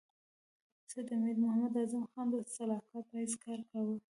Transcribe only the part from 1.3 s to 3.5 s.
محمد اعظم خان د سلاکار په حیث